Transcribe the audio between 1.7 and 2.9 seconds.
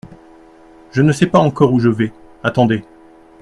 où je vais, attendez!